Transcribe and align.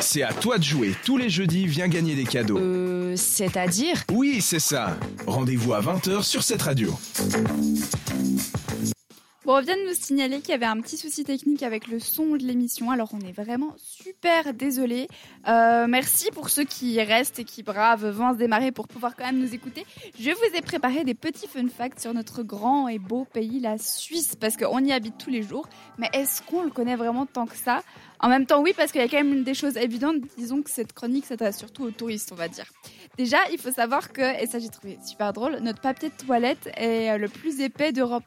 C'est 0.00 0.22
à 0.22 0.32
toi 0.32 0.58
de 0.58 0.62
jouer. 0.62 0.94
Tous 1.04 1.16
les 1.16 1.30
jeudis, 1.30 1.66
viens 1.66 1.88
gagner 1.88 2.14
des 2.14 2.24
cadeaux. 2.24 2.58
Euh, 2.58 3.14
c'est-à-dire 3.16 4.02
Oui, 4.10 4.40
c'est 4.42 4.58
ça. 4.58 4.96
Rendez-vous 5.26 5.72
à 5.74 5.80
20h 5.80 6.22
sur 6.22 6.42
cette 6.42 6.62
radio. 6.62 6.92
Bon, 9.44 9.56
on 9.56 9.60
vient 9.60 9.76
de 9.76 9.88
nous 9.88 9.94
signaler 9.94 10.38
qu'il 10.38 10.50
y 10.50 10.54
avait 10.54 10.66
un 10.66 10.80
petit 10.80 10.96
souci 10.96 11.24
technique 11.24 11.64
avec 11.64 11.88
le 11.88 11.98
son 11.98 12.36
de 12.36 12.44
l'émission, 12.44 12.92
alors 12.92 13.08
on 13.12 13.18
est 13.26 13.32
vraiment 13.32 13.74
super 13.76 14.54
désolé. 14.54 15.08
Euh, 15.48 15.88
merci 15.88 16.30
pour 16.30 16.48
ceux 16.48 16.62
qui 16.62 17.02
restent 17.02 17.40
et 17.40 17.44
qui 17.44 17.64
bravent 17.64 18.08
vent 18.08 18.34
se 18.34 18.38
démarrer 18.38 18.70
pour 18.70 18.86
pouvoir 18.86 19.16
quand 19.16 19.24
même 19.24 19.40
nous 19.40 19.52
écouter. 19.52 19.84
Je 20.16 20.30
vous 20.30 20.56
ai 20.56 20.60
préparé 20.60 21.02
des 21.02 21.14
petits 21.14 21.48
fun 21.48 21.66
facts 21.66 21.98
sur 21.98 22.14
notre 22.14 22.44
grand 22.44 22.86
et 22.86 23.00
beau 23.00 23.24
pays, 23.24 23.58
la 23.58 23.78
Suisse, 23.78 24.36
parce 24.36 24.56
qu'on 24.56 24.78
y 24.84 24.92
habite 24.92 25.18
tous 25.18 25.30
les 25.30 25.42
jours. 25.42 25.68
Mais 25.98 26.08
est-ce 26.12 26.40
qu'on 26.42 26.62
le 26.62 26.70
connaît 26.70 26.94
vraiment 26.94 27.26
tant 27.26 27.46
que 27.46 27.56
ça? 27.56 27.82
En 28.20 28.28
même 28.28 28.46
temps, 28.46 28.62
oui, 28.62 28.72
parce 28.76 28.92
qu'il 28.92 29.00
y 29.00 29.04
a 29.04 29.08
quand 29.08 29.24
même 29.24 29.42
des 29.42 29.54
choses 29.54 29.76
évidentes. 29.76 30.18
Disons 30.38 30.62
que 30.62 30.70
cette 30.70 30.92
chronique 30.92 31.26
s'adresse 31.26 31.58
surtout 31.58 31.82
aux 31.82 31.90
touristes, 31.90 32.30
on 32.30 32.36
va 32.36 32.46
dire. 32.46 32.66
Déjà, 33.18 33.38
il 33.50 33.58
faut 33.58 33.72
savoir 33.72 34.12
que, 34.12 34.40
et 34.40 34.46
ça 34.46 34.60
j'ai 34.60 34.68
trouvé 34.68 35.00
super 35.04 35.32
drôle, 35.32 35.58
notre 35.62 35.80
papier 35.80 36.10
de 36.10 36.26
toilette 36.26 36.70
est 36.76 37.18
le 37.18 37.26
plus 37.26 37.60
épais 37.60 37.90
d'Europe. 37.90 38.22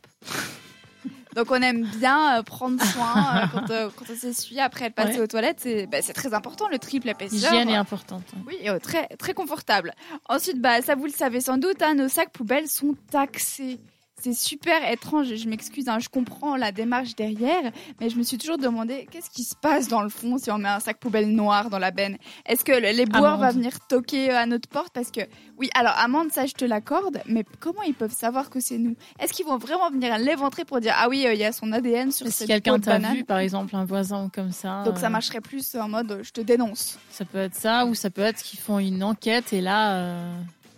Donc 1.36 1.52
on 1.52 1.62
aime 1.62 1.84
bien 1.98 2.40
euh, 2.40 2.44
prendre 2.44 2.82
soin 2.84 3.14
euh, 3.44 3.46
quand, 3.54 3.70
euh, 3.70 3.90
quand 3.96 4.06
on 4.10 4.16
s'essuie 4.16 4.60
après 4.60 4.86
être 4.86 4.96
passé 4.96 5.16
Ouais. 5.18 5.20
aux 5.20 5.28
toilettes. 5.28 5.60
C'est 5.60 5.86
bah, 5.86 5.98
c'est 6.02 6.14
très 6.14 6.34
important, 6.34 6.68
le 6.70 6.80
triple 6.80 7.10
épaisseur. 7.10 7.52
L'hygiène 7.52 7.70
est 7.70 7.76
importante. 7.76 8.24
Oui, 8.48 8.58
euh, 8.68 8.80
très, 8.80 9.08
très 9.18 9.34
confortable. 9.34 9.94
Ensuite, 10.30 10.62
bah, 10.62 10.82
ça 10.82 10.96
vous 10.96 11.06
le 11.06 11.12
savez 11.12 11.42
sans 11.42 11.58
doute, 11.58 11.82
hein, 11.82 11.94
nos 11.96 12.08
sacs 12.08 12.32
poubelles 12.32 12.68
sont 12.68 12.96
taxés. 13.12 13.80
C'est 14.22 14.34
super 14.34 14.90
étrange, 14.92 15.36
je 15.36 15.48
m'excuse, 15.48 15.88
hein, 15.90 16.00
je 16.00 16.08
comprends 16.10 16.56
la 16.56 16.72
démarche 16.72 17.16
derrière, 17.16 17.72
mais 18.00 18.10
je 18.10 18.16
me 18.18 18.24
suis 18.24 18.38
toujours 18.38 18.58
demandé 18.58 19.08
qu'est-ce 19.12 19.30
qui 19.30 19.44
se 19.44 19.56
passe 19.56 19.88
dans 19.88 20.02
le 20.02 20.10
fond 20.10 20.38
si 20.38 20.50
on 20.50 20.58
met 20.58 20.70
un 20.70 20.80
sac 20.80 20.98
poubelle 21.00 21.30
noir 21.30 21.70
dans 21.70 21.78
la 21.80 21.92
benne? 21.92 22.18
Est-ce 22.46 22.64
que 22.64 22.72
le- 22.72 22.96
les 22.96 23.06
boires 23.06 23.38
vont 23.38 23.44
venir 23.60 23.86
toquer 23.88 24.32
euh, 24.32 24.38
à 24.40 24.46
notre 24.46 24.68
porte? 24.70 24.92
Parce 24.94 25.12
que, 25.12 25.20
oui, 25.60 25.70
alors 25.76 25.94
amende, 25.98 26.32
ça 26.32 26.46
je 26.46 26.54
te 26.54 26.64
l'accorde, 26.66 27.22
mais 27.28 27.44
comment 27.60 27.84
ils 27.84 27.94
peuvent 27.94 28.16
savoir 28.16 28.50
que 28.50 28.60
c'est 28.62 28.78
nous? 28.80 28.96
Est-ce 29.20 29.34
qu'ils 29.34 29.46
vont 29.46 29.58
vraiment 29.58 29.92
venir 29.92 30.18
l'éventrer 30.18 30.66
pour 30.66 30.80
dire 30.80 30.94
ah 30.98 31.08
oui, 31.10 31.26
euh, 31.28 31.34
il 31.34 31.40
y 31.40 31.46
a 31.46 31.52
son 31.52 31.72
ADN 31.74 32.12
sur 32.12 32.26
Si 32.28 32.32
cette 32.32 32.48
quelqu'un 32.48 32.72
peau 32.72 32.78
de 32.80 32.86
t'a 32.86 32.98
vu, 33.00 33.26
par 33.26 33.40
exemple, 33.40 33.76
un 33.76 33.86
voisin 33.86 34.26
ou 34.26 34.30
comme 34.30 34.52
ça. 34.54 34.84
Donc 34.86 34.98
ça 34.98 35.08
euh, 35.08 35.10
marcherait 35.10 35.42
plus 35.42 35.76
en 35.76 35.90
mode 35.90 36.22
je 36.24 36.32
te 36.32 36.42
dénonce. 36.42 36.98
Ça 37.12 37.26
peut 37.26 37.38
être 37.40 37.56
ça, 37.56 37.86
ou 37.86 37.94
ça 37.94 38.10
peut 38.10 38.22
être 38.22 38.42
qu'ils 38.42 38.60
font 38.60 38.80
une 38.80 39.04
enquête 39.04 39.52
et 39.54 39.62
là, 39.62 39.98
euh, 39.98 40.34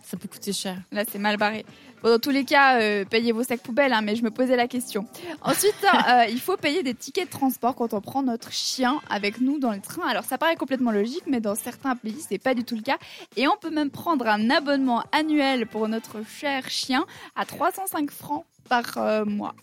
ça 0.07 0.15
peut 0.15 0.29
coûter 0.29 0.53
cher. 0.53 0.77
Là, 0.93 1.03
c'est 1.09 1.19
mal 1.19 1.35
barré. 1.35 1.65
Bon, 2.01 2.09
dans 2.09 2.19
tous 2.19 2.29
les 2.29 2.45
cas, 2.45 2.79
euh, 2.79 3.03
payez 3.03 3.33
vos 3.33 3.43
sacs 3.43 3.61
poubelles, 3.61 3.91
hein, 3.91 4.01
mais 4.01 4.15
je 4.15 4.23
me 4.23 4.31
posais 4.31 4.55
la 4.55 4.67
question. 4.67 5.05
Ensuite, 5.41 5.75
euh, 6.09 6.25
il 6.29 6.39
faut 6.39 6.55
payer 6.55 6.81
des 6.81 6.93
tickets 6.93 7.25
de 7.25 7.31
transport 7.31 7.75
quand 7.75 7.93
on 7.93 7.99
prend 7.99 8.23
notre 8.23 8.51
chien 8.53 9.01
avec 9.09 9.41
nous 9.41 9.59
dans 9.59 9.71
le 9.71 9.81
train. 9.81 10.07
Alors, 10.07 10.23
ça 10.23 10.37
paraît 10.37 10.55
complètement 10.55 10.91
logique, 10.91 11.23
mais 11.27 11.41
dans 11.41 11.55
certains 11.55 11.97
pays, 11.97 12.23
c'est 12.27 12.37
pas 12.37 12.53
du 12.53 12.63
tout 12.63 12.75
le 12.75 12.83
cas. 12.83 12.97
Et 13.35 13.49
on 13.49 13.57
peut 13.57 13.71
même 13.71 13.89
prendre 13.89 14.27
un 14.27 14.49
abonnement 14.49 15.03
annuel 15.11 15.67
pour 15.67 15.89
notre 15.89 16.23
cher 16.25 16.69
chien 16.69 17.05
à 17.35 17.45
305 17.45 18.09
francs 18.09 18.45
par 18.69 18.97
euh, 18.97 19.25
mois. 19.25 19.55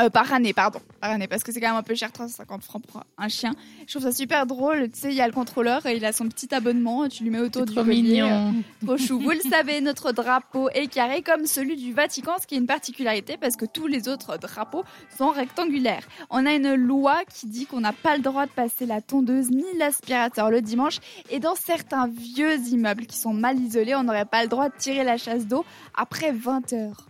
Euh, 0.00 0.08
par 0.08 0.32
année, 0.32 0.52
pardon. 0.52 0.80
Par 1.00 1.10
année, 1.10 1.28
parce 1.28 1.42
que 1.42 1.52
c'est 1.52 1.60
quand 1.60 1.68
même 1.68 1.76
un 1.76 1.82
peu 1.82 1.94
cher, 1.94 2.10
350 2.12 2.62
francs 2.62 2.82
pour 2.86 3.02
un 3.18 3.28
chien. 3.28 3.54
Je 3.86 3.92
trouve 3.92 4.02
ça 4.02 4.12
super 4.12 4.46
drôle. 4.46 4.90
Tu 4.90 4.98
sais, 5.00 5.08
il 5.10 5.14
y 5.14 5.20
a 5.20 5.26
le 5.26 5.32
contrôleur 5.32 5.84
et 5.86 5.96
il 5.96 6.04
a 6.04 6.12
son 6.12 6.28
petit 6.28 6.54
abonnement. 6.54 7.08
Tu 7.08 7.22
lui 7.24 7.30
mets 7.30 7.40
autour 7.40 7.66
du 7.66 7.74
Trop 7.74 7.84
collier. 7.84 8.02
mignon. 8.02 8.54
Trop 8.84 8.96
chou. 8.96 9.20
Vous 9.20 9.30
le 9.30 9.40
savez, 9.40 9.80
notre 9.80 10.12
drapeau 10.12 10.70
est 10.70 10.86
carré 10.86 11.22
comme 11.22 11.46
celui 11.46 11.76
du 11.76 11.92
Vatican, 11.92 12.32
ce 12.40 12.46
qui 12.46 12.54
est 12.54 12.58
une 12.58 12.66
particularité 12.66 13.36
parce 13.36 13.56
que 13.56 13.66
tous 13.66 13.86
les 13.86 14.08
autres 14.08 14.38
drapeaux 14.38 14.84
sont 15.18 15.30
rectangulaires. 15.30 16.06
On 16.30 16.46
a 16.46 16.54
une 16.54 16.74
loi 16.74 17.20
qui 17.32 17.46
dit 17.46 17.66
qu'on 17.66 17.80
n'a 17.80 17.92
pas 17.92 18.16
le 18.16 18.22
droit 18.22 18.46
de 18.46 18.52
passer 18.52 18.86
la 18.86 19.00
tondeuse 19.00 19.50
ni 19.50 19.64
l'aspirateur 19.78 20.50
le 20.50 20.62
dimanche. 20.62 20.98
Et 21.30 21.40
dans 21.40 21.54
certains 21.54 22.08
vieux 22.08 22.58
immeubles 22.68 23.06
qui 23.06 23.18
sont 23.18 23.34
mal 23.34 23.58
isolés, 23.58 23.94
on 23.94 24.04
n'aurait 24.04 24.24
pas 24.24 24.42
le 24.42 24.48
droit 24.48 24.68
de 24.68 24.74
tirer 24.78 25.04
la 25.04 25.16
chasse 25.16 25.46
d'eau 25.46 25.64
après 25.94 26.32
20 26.32 26.72
heures. 26.72 27.09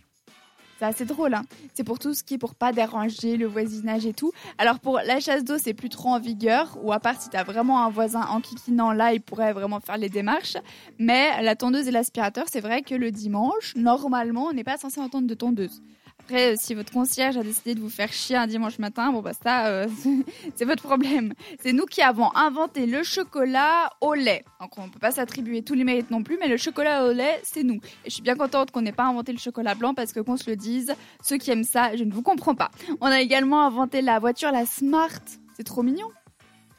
C'est 0.80 0.86
assez 0.86 1.04
drôle, 1.04 1.34
hein. 1.34 1.42
C'est 1.74 1.84
pour 1.84 1.98
tout 1.98 2.14
ce 2.14 2.24
qui 2.24 2.34
est 2.34 2.38
pour 2.38 2.54
pas 2.54 2.72
déranger 2.72 3.36
le 3.36 3.44
voisinage 3.44 4.06
et 4.06 4.14
tout. 4.14 4.32
Alors 4.56 4.78
pour 4.78 4.98
la 5.04 5.20
chasse 5.20 5.44
d'eau, 5.44 5.58
c'est 5.58 5.74
plus 5.74 5.90
trop 5.90 6.08
en 6.08 6.18
vigueur, 6.18 6.78
ou 6.82 6.90
à 6.90 7.00
part 7.00 7.20
si 7.20 7.28
t'as 7.28 7.44
vraiment 7.44 7.84
un 7.84 7.90
voisin 7.90 8.22
enquiquinant, 8.22 8.90
là, 8.92 9.12
il 9.12 9.20
pourrait 9.20 9.52
vraiment 9.52 9.80
faire 9.80 9.98
les 9.98 10.08
démarches. 10.08 10.56
Mais 10.98 11.42
la 11.42 11.54
tondeuse 11.54 11.86
et 11.86 11.90
l'aspirateur, 11.90 12.46
c'est 12.50 12.62
vrai 12.62 12.80
que 12.80 12.94
le 12.94 13.10
dimanche, 13.10 13.74
normalement, 13.76 14.46
on 14.46 14.54
n'est 14.54 14.64
pas 14.64 14.78
censé 14.78 15.02
entendre 15.02 15.26
de 15.26 15.34
tondeuse. 15.34 15.82
Après, 16.20 16.52
euh, 16.52 16.56
si 16.58 16.74
votre 16.74 16.92
concierge 16.92 17.36
a 17.36 17.42
décidé 17.42 17.74
de 17.74 17.80
vous 17.80 17.88
faire 17.90 18.12
chier 18.12 18.36
un 18.36 18.46
dimanche 18.46 18.78
matin, 18.78 19.10
bon 19.12 19.20
bah 19.20 19.32
ça, 19.42 19.66
euh, 19.66 19.86
c'est 20.54 20.64
votre 20.64 20.82
problème. 20.82 21.32
C'est 21.60 21.72
nous 21.72 21.86
qui 21.86 22.02
avons 22.02 22.34
inventé 22.36 22.86
le 22.86 23.02
chocolat 23.02 23.90
au 24.00 24.14
lait. 24.14 24.44
Donc 24.60 24.78
on 24.78 24.88
peut 24.88 24.98
pas 24.98 25.10
s'attribuer 25.10 25.62
tous 25.62 25.74
les 25.74 25.84
mérites 25.84 26.10
non 26.10 26.22
plus, 26.22 26.38
mais 26.40 26.48
le 26.48 26.56
chocolat 26.56 27.04
au 27.06 27.12
lait, 27.12 27.40
c'est 27.42 27.62
nous. 27.64 27.80
Et 28.04 28.10
je 28.10 28.10
suis 28.14 28.22
bien 28.22 28.36
contente 28.36 28.70
qu'on 28.70 28.82
n'ait 28.82 28.92
pas 28.92 29.04
inventé 29.04 29.32
le 29.32 29.38
chocolat 29.38 29.74
blanc 29.74 29.94
parce 29.94 30.12
que 30.12 30.20
qu'on 30.20 30.36
se 30.36 30.48
le 30.48 30.56
dise, 30.56 30.94
ceux 31.22 31.36
qui 31.38 31.50
aiment 31.50 31.64
ça, 31.64 31.96
je 31.96 32.04
ne 32.04 32.12
vous 32.12 32.22
comprends 32.22 32.54
pas. 32.54 32.70
On 33.00 33.06
a 33.06 33.20
également 33.20 33.66
inventé 33.66 34.00
la 34.02 34.18
voiture, 34.18 34.52
la 34.52 34.66
Smart. 34.66 35.10
C'est 35.56 35.64
trop 35.64 35.82
mignon. 35.82 36.06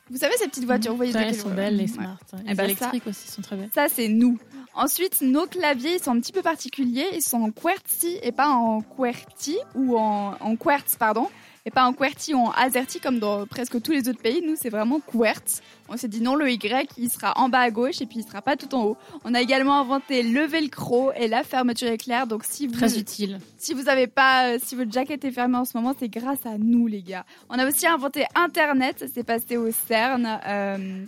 Vous 0.09 0.17
savez 0.17 0.33
ces 0.37 0.47
petites 0.47 0.65
voitures, 0.65 0.91
vous 0.91 0.97
voyez 0.97 1.13
Ouais, 1.13 1.23
elles 1.29 1.35
sont 1.35 1.49
belles, 1.53 1.77
les 1.77 1.83
Ouais. 1.83 1.87
smart. 1.87 2.17
Les 2.33 2.51
Eh 2.51 2.53
ben, 2.55 2.63
électriques 2.65 3.07
aussi 3.07 3.29
sont 3.31 3.41
très 3.41 3.55
belles. 3.55 3.69
Ça, 3.73 3.87
c'est 3.87 4.09
nous. 4.09 4.37
Ensuite, 4.73 5.21
nos 5.21 5.47
claviers, 5.47 5.95
ils 5.95 6.03
sont 6.03 6.11
un 6.11 6.19
petit 6.19 6.31
peu 6.31 6.41
particuliers. 6.41 7.07
Ils 7.13 7.21
sont 7.21 7.41
en 7.41 7.51
QWERTY 7.51 8.19
et 8.23 8.31
pas 8.31 8.49
en 8.49 8.81
QWERTY 8.81 9.57
ou 9.75 9.97
en, 9.97 10.35
en 10.39 10.55
QWERTZ, 10.55 10.95
pardon. 10.97 11.27
Et 11.65 11.69
pas 11.69 11.83
en 11.85 11.93
QWERTY 11.93 12.33
ou 12.33 12.39
en 12.39 12.51
AZERTY 12.51 12.99
comme 13.01 13.19
dans 13.19 13.45
presque 13.45 13.79
tous 13.83 13.91
les 13.91 14.07
autres 14.09 14.21
pays. 14.21 14.41
Nous, 14.43 14.55
c'est 14.55 14.69
vraiment 14.69 14.99
QWERTZ. 14.99 15.61
On 15.89 15.97
s'est 15.97 16.07
dit 16.07 16.21
non, 16.21 16.35
le 16.35 16.49
Y, 16.49 16.89
il 16.97 17.09
sera 17.11 17.33
en 17.37 17.49
bas 17.49 17.59
à 17.59 17.69
gauche 17.69 18.01
et 18.01 18.05
puis 18.05 18.19
il 18.19 18.23
sera 18.23 18.41
pas 18.41 18.55
tout 18.55 18.73
en 18.73 18.83
haut. 18.85 18.97
On 19.25 19.35
a 19.35 19.41
également 19.41 19.79
inventé 19.79 20.23
le 20.23 20.45
velcro 20.45 21.11
et 21.15 21.27
la 21.27 21.43
fermeture 21.43 21.89
éclair. 21.89 22.25
Donc, 22.25 22.43
si 22.45 22.65
vous, 22.65 22.73
Très 22.73 22.97
utile. 22.97 23.39
si 23.57 23.73
vous 23.73 23.89
avez 23.89 24.07
pas, 24.07 24.53
euh, 24.53 24.59
si 24.63 24.75
votre 24.75 24.91
jacket 24.91 25.23
est 25.23 25.31
fermée 25.31 25.57
en 25.57 25.65
ce 25.65 25.77
moment, 25.77 25.93
c'est 25.99 26.09
grâce 26.09 26.45
à 26.45 26.57
nous, 26.57 26.87
les 26.87 27.03
gars. 27.03 27.25
On 27.49 27.59
a 27.59 27.67
aussi 27.67 27.85
inventé 27.85 28.25
Internet. 28.33 28.99
Ça 28.99 29.07
s'est 29.09 29.23
passé 29.23 29.57
au 29.57 29.69
CERN 29.87 30.39
euh, 30.47 31.03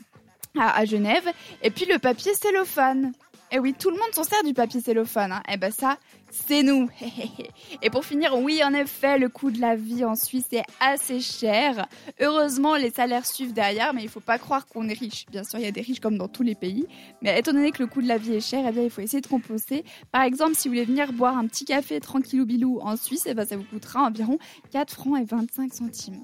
à 0.60 0.86
Genève. 0.86 1.28
Et 1.64 1.72
puis 1.72 1.86
le 1.86 1.98
papier 1.98 2.34
cellophane. 2.36 3.14
Et 3.56 3.60
oui, 3.60 3.76
tout 3.78 3.92
le 3.92 3.98
monde 3.98 4.12
s'en 4.14 4.24
sert 4.24 4.44
du 4.44 4.56
papier 4.56 4.82
cellophane. 4.82 5.32
Hein. 5.32 5.44
Et 5.48 5.58
ben 5.58 5.72
ça, 5.72 6.00
c'est 6.32 6.64
nous. 6.64 6.90
Et 7.84 7.92
pour 7.92 8.04
finir, 8.04 8.36
oui, 8.36 8.64
en 8.64 8.74
effet, 8.74 9.20
le 9.20 9.30
coût 9.30 9.52
de 9.52 9.62
la 9.62 9.76
vie 9.76 10.04
en 10.04 10.16
Suisse 10.16 10.48
est 10.54 10.64
assez 10.80 11.20
cher. 11.20 11.88
Heureusement, 12.20 12.76
les 12.78 12.90
salaires 12.90 13.28
suivent 13.28 13.54
derrière, 13.54 13.94
mais 13.94 14.02
il 14.02 14.10
faut 14.10 14.22
pas 14.22 14.40
croire 14.40 14.66
qu'on 14.66 14.90
est 14.90 14.98
riche. 14.98 15.28
Bien 15.30 15.44
sûr, 15.44 15.60
il 15.60 15.66
y 15.66 15.68
a 15.68 15.72
des 15.72 15.82
riches 15.82 16.00
comme 16.00 16.18
dans 16.18 16.28
tous 16.28 16.42
les 16.42 16.56
pays. 16.56 16.88
Mais 17.22 17.38
étant 17.38 17.54
donné 17.54 17.70
que 17.70 17.84
le 17.84 17.88
coût 17.88 18.02
de 18.02 18.08
la 18.08 18.18
vie 18.18 18.34
est 18.34 18.40
cher, 18.40 18.66
eh 18.68 18.72
bien, 18.72 18.82
il 18.82 18.90
faut 18.90 19.02
essayer 19.02 19.22
de 19.22 19.28
compenser. 19.28 19.86
Par 20.12 20.24
exemple, 20.24 20.56
si 20.56 20.68
vous 20.68 20.74
voulez 20.74 20.86
venir 20.86 21.14
boire 21.14 21.38
un 21.38 21.46
petit 21.46 21.66
café 21.66 22.00
tranquillou 22.00 22.48
bilou 22.48 22.80
en 22.82 22.98
Suisse, 22.98 23.28
eh 23.28 23.36
ben, 23.36 23.46
ça 23.46 23.56
vous 23.56 23.66
coûtera 23.66 24.02
environ 24.02 24.40
4 24.72 24.96
francs 24.96 25.22
et 25.22 25.26
25 25.26 25.72
centimes. 25.72 26.22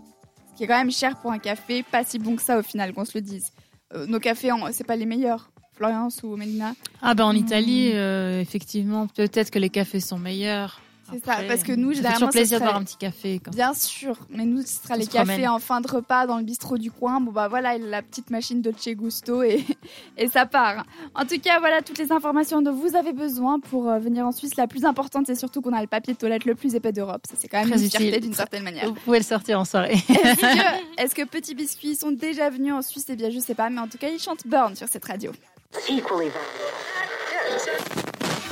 Ce 0.50 0.58
qui 0.58 0.64
est 0.64 0.68
quand 0.68 0.80
même 0.80 0.92
cher 0.92 1.22
pour 1.22 1.32
un 1.32 1.38
café, 1.38 1.84
pas 1.84 2.04
si 2.04 2.18
bon 2.18 2.36
que 2.36 2.42
ça 2.42 2.58
au 2.58 2.64
final, 2.64 2.92
qu'on 2.92 3.06
se 3.06 3.16
le 3.16 3.22
dise. 3.22 3.52
Euh, 3.94 4.08
nos 4.08 4.20
cafés, 4.20 4.50
c'est 4.72 4.84
pas 4.84 4.96
les 4.96 5.06
meilleurs. 5.06 5.52
Florence 5.80 6.22
ou 6.24 6.36
Mélina. 6.36 6.74
Ah 7.02 7.14
ben 7.14 7.24
en 7.24 7.34
Hmm. 7.34 7.38
Italie, 7.38 7.92
euh, 7.94 8.42
effectivement, 8.42 9.08
peut-être 9.08 9.50
que 9.50 9.60
les 9.60 9.70
cafés 9.70 10.02
sont 10.02 10.20
meilleurs. 10.20 10.82
C'est 11.12 11.26
ça, 11.26 11.38
parce 11.48 11.64
que 11.64 11.72
nous, 11.72 11.88
ça 11.94 11.96
fait 11.96 11.96
généralement, 11.96 12.18
toujours 12.20 12.30
plaisir 12.30 12.60
de 12.60 12.64
boire 12.66 12.76
un 12.76 12.84
petit 12.84 12.98
café. 12.98 13.42
Quand... 13.44 13.50
Bien 13.50 13.74
sûr, 13.74 14.16
mais 14.30 14.46
nous, 14.46 14.62
ce 14.62 14.68
sera 14.84 14.94
On 14.94 14.98
les 15.00 15.08
cafés 15.08 15.26
promène. 15.32 15.48
en 15.50 15.58
fin 15.58 15.82
de 15.82 15.88
repas 15.90 16.28
dans 16.28 16.38
le 16.38 16.44
bistrot 16.44 16.78
du 16.78 16.92
coin. 16.92 17.20
Bon, 17.20 17.32
bah 17.32 17.48
voilà, 17.48 17.80
la 17.80 18.04
petite 18.04 18.30
machine 18.30 18.62
de 18.62 18.72
Che 18.72 18.90
Gusto 18.90 19.42
et, 19.42 19.66
et 20.18 20.28
ça 20.28 20.46
part. 20.46 20.86
En 21.16 21.26
tout 21.26 21.40
cas, 21.40 21.60
voilà 21.60 21.82
toutes 21.82 21.98
les 21.98 22.12
informations 22.12 22.62
dont 22.62 22.74
vous 22.74 22.96
avez 22.96 23.14
besoin 23.14 23.60
pour 23.60 23.90
euh, 23.90 23.98
venir 23.98 24.24
en 24.28 24.32
Suisse. 24.32 24.56
La 24.56 24.68
plus 24.68 24.86
importante, 24.86 25.26
c'est 25.26 25.34
surtout 25.34 25.62
qu'on 25.64 25.74
a 25.74 25.82
le 25.82 25.88
papier 25.88 26.14
de 26.14 26.20
toilette 26.20 26.46
le 26.46 26.54
plus 26.54 26.76
épais 26.76 26.92
d'Europe. 26.92 27.24
Ça, 27.28 27.34
c'est 27.40 27.48
quand 27.48 27.60
même 27.62 27.72
Très 27.72 27.82
une 27.86 27.90
fierté 27.90 28.20
d'une 28.20 28.34
certaine 28.36 28.62
manière. 28.64 28.86
Vous 28.86 28.94
pouvez 28.94 29.18
le 29.18 29.26
sortir 29.26 29.60
en 29.60 29.66
soirée. 29.66 29.94
Est-ce 29.94 30.42
que, 30.42 31.02
est-ce 31.02 31.16
que 31.16 31.26
Petit 31.26 31.56
Biscuit 31.56 31.96
sont 31.96 32.12
déjà 32.12 32.52
venus 32.52 32.74
en 32.74 32.84
Suisse? 32.84 33.06
Eh 33.10 33.16
bien, 33.16 33.32
je 33.32 33.40
sais 33.40 33.56
pas, 33.56 33.72
mais 33.72 33.80
en 33.80 33.88
tout 33.88 33.98
cas, 33.98 34.10
ils 34.10 34.20
chantent 34.20 34.46
Burn 34.46 34.76
sur 34.76 34.88
cette 34.88 35.06
radio. 35.06 35.32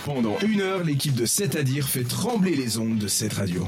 Pendant 0.05 0.37
une 0.39 0.61
heure, 0.61 0.83
l'équipe 0.83 1.15
de 1.15 1.25
7 1.25 1.55
à 1.55 1.63
dire 1.63 1.87
fait 1.87 2.03
trembler 2.03 2.55
les 2.55 2.77
ondes 2.77 2.99
de 2.99 3.07
cette 3.07 3.33
radio. 3.33 3.65